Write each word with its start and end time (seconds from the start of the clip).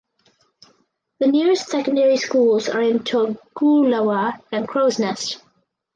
The 1.19 1.27
nearest 1.27 1.67
secondary 1.67 2.17
schools 2.17 2.67
are 2.67 2.81
in 2.81 3.01
Toogoolawah 3.03 4.41
and 4.51 4.67
Crows 4.67 4.97
Nest. 4.97 5.39